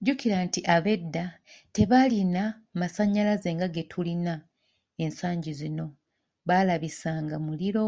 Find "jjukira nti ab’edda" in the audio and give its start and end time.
0.00-1.24